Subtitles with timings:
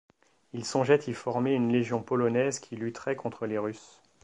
[0.53, 4.01] Il songeait y former une légion polonaise qui lutterait contre les Russes.